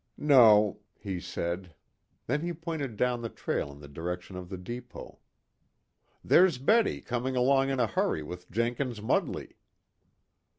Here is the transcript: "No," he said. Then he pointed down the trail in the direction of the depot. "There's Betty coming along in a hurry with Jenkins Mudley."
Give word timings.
"No," 0.17 0.79
he 0.97 1.19
said. 1.19 1.75
Then 2.25 2.41
he 2.41 2.53
pointed 2.53 2.97
down 2.97 3.21
the 3.21 3.29
trail 3.29 3.71
in 3.71 3.81
the 3.81 3.87
direction 3.87 4.35
of 4.35 4.49
the 4.49 4.57
depot. 4.57 5.19
"There's 6.23 6.57
Betty 6.57 7.01
coming 7.01 7.35
along 7.35 7.69
in 7.69 7.79
a 7.79 7.85
hurry 7.85 8.23
with 8.23 8.49
Jenkins 8.49 8.99
Mudley." 8.99 9.57